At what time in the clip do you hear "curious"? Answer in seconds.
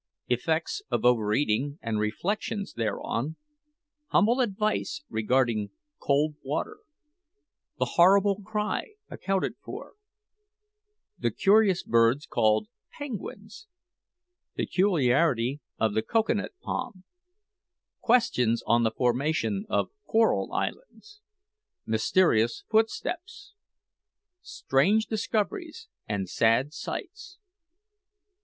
11.29-11.83